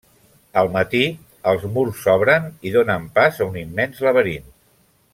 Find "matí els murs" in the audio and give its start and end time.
0.75-1.99